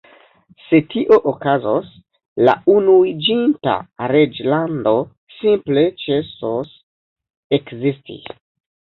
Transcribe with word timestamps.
Se 0.69 0.77
tio 0.93 1.19
okazos, 1.31 1.91
la 2.49 2.55
Unuiĝinta 2.77 3.77
Reĝlando 4.15 4.97
simple 5.37 5.89
ĉesos 6.05 6.77
ekzisti. 7.63 8.23